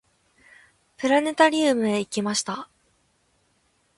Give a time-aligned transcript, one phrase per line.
[0.97, 2.67] プラネタリウムへ行きました。